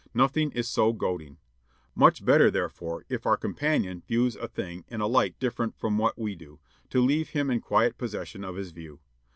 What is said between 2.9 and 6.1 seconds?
if our companion views a thing in a light different from